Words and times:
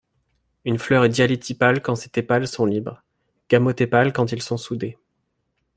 Une 0.65 0.79
fleur 0.79 1.05
est 1.05 1.09
dialytépale 1.09 1.83
quand 1.83 1.93
ses 1.93 2.09
tépales 2.09 2.47
sont 2.47 2.65
libres, 2.65 3.03
gamotépale 3.49 4.13
quand 4.13 4.31
ils 4.31 4.41
sont 4.41 4.57
soudés. 4.57 4.97